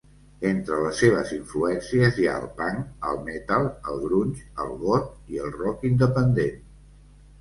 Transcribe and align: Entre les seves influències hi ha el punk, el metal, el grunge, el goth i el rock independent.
Entre 0.51 0.77
les 0.83 1.01
seves 1.03 1.33
influències 1.35 2.17
hi 2.21 2.25
ha 2.31 2.33
el 2.43 2.47
punk, 2.61 2.81
el 3.11 3.21
metal, 3.27 3.69
el 3.93 4.01
grunge, 4.07 4.45
el 4.65 4.75
goth 4.87 5.37
i 5.37 5.43
el 5.45 5.57
rock 5.59 5.87
independent. 5.95 6.61